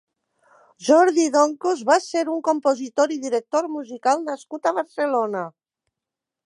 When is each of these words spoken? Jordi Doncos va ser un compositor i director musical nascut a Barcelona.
Jordi 0.85 1.25
Doncos 1.35 1.83
va 1.91 1.97
ser 2.05 2.23
un 2.37 2.39
compositor 2.49 3.15
i 3.17 3.19
director 3.27 3.69
musical 3.75 4.27
nascut 4.31 4.71
a 4.71 4.75
Barcelona. 4.81 5.45